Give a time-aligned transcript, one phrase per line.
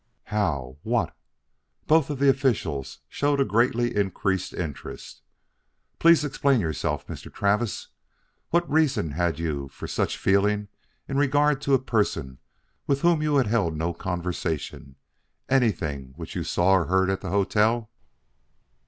[0.23, 0.77] "How?
[0.81, 1.15] What?"
[1.85, 5.21] Both of the officials showed a greatly increased interest.
[5.99, 7.31] "Please explain yourself, Mr.
[7.31, 7.89] Travis.
[8.49, 10.69] What reason had you for any such feeling
[11.07, 12.39] in regard to a person
[12.87, 14.95] with whom you had held no conversation?
[15.49, 17.91] Anything which you saw or heard at the hotel?"